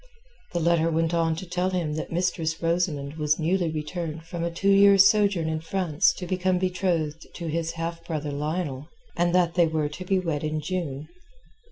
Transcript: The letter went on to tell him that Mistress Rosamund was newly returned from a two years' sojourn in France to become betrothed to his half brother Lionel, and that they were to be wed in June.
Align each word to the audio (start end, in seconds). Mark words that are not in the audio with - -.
The 0.53 0.59
letter 0.59 0.89
went 0.89 1.13
on 1.13 1.35
to 1.35 1.45
tell 1.45 1.69
him 1.69 1.93
that 1.93 2.11
Mistress 2.11 2.59
Rosamund 2.59 3.17
was 3.17 3.37
newly 3.37 3.69
returned 3.69 4.23
from 4.25 4.43
a 4.43 4.49
two 4.49 4.71
years' 4.71 5.07
sojourn 5.07 5.47
in 5.47 5.59
France 5.61 6.11
to 6.13 6.25
become 6.25 6.57
betrothed 6.57 7.27
to 7.35 7.45
his 7.45 7.73
half 7.73 8.03
brother 8.07 8.31
Lionel, 8.31 8.87
and 9.15 9.35
that 9.35 9.53
they 9.53 9.67
were 9.67 9.89
to 9.89 10.03
be 10.03 10.17
wed 10.17 10.43
in 10.43 10.59
June. 10.59 11.07